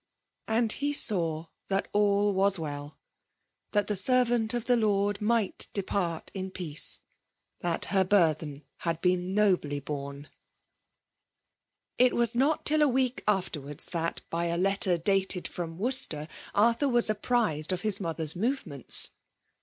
And 0.47 0.71
he 0.71 0.93
saw 0.93 1.45
that 1.67 1.87
all 1.93 2.33
was 2.33 2.57
well— 2.57 2.97
^that 3.73 3.85
the 3.85 3.95
ser* 3.95 4.23
vant 4.25 4.55
of 4.55 4.65
the 4.65 4.75
Lord 4.75 5.21
might 5.21 5.67
depart 5.73 6.31
in 6.33 6.49
peace— 6.49 7.01
^that 7.63 7.85
her 7.93 8.03
burthen 8.03 8.63
had 8.77 8.99
been 9.01 9.35
nobly 9.35 9.79
borne. 9.79 10.27
It 11.99 12.15
was 12.15 12.35
not 12.35 12.65
till 12.65 12.81
a 12.81 12.87
week 12.87 13.23
afterwards 13.27 13.85
that, 13.91 14.21
by 14.31 14.45
a 14.45 14.57
letter 14.57 14.97
dated 14.97 15.47
from 15.47 15.77
Worcester, 15.77 16.27
Arthur 16.55 16.89
was 16.89 17.07
apprized 17.07 17.71
of 17.71 17.81
his 17.81 17.99
mother's 17.99 18.35
movements. 18.35 19.11